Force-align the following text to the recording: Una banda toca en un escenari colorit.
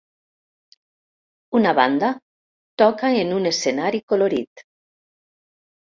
Una 1.59 1.75
banda 1.81 2.11
toca 2.85 3.13
en 3.21 3.37
un 3.39 3.53
escenari 3.53 4.05
colorit. 4.11 4.69